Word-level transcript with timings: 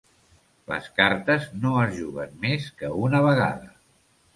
Les 0.71 0.87
cartes 1.01 1.47
no 1.67 1.75
es 1.85 1.95
juguen 2.01 2.37
més 2.49 2.69
que 2.83 2.95
una 3.07 3.27
vegada. 3.33 3.75